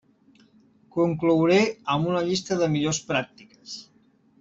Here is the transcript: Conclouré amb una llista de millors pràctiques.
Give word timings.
Conclouré 0.95 1.59
amb 1.97 2.11
una 2.13 2.25
llista 2.31 2.61
de 2.65 2.73
millors 2.79 3.05
pràctiques. 3.15 3.79